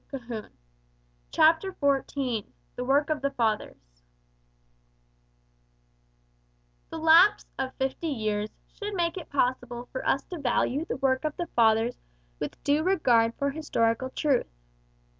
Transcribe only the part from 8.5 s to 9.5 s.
should make it